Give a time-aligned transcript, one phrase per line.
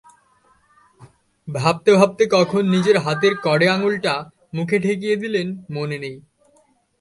[1.47, 4.13] ভাবতে ভাবতে কখন নিজের হাতের কড়ে আঙুলটা
[4.53, 6.15] মুখে ঠেকিয়ে দিলেন মনে নেই।